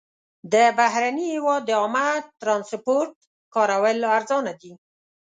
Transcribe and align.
د 0.53 0.55
بهرني 0.77 1.25
هېواد 1.35 1.61
د 1.65 1.71
عامه 1.81 2.07
ترانسپورټ 2.41 3.11
کارول 3.55 3.97
ارزانه 4.17 4.53
دي. 4.61 4.73